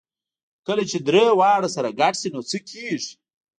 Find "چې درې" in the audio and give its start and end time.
0.91-1.25